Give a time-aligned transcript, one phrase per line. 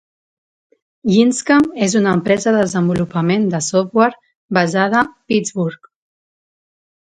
[1.15, 4.19] YinzCam és una empresa de desenvolupament de software
[4.61, 5.95] basada Pittsburgh.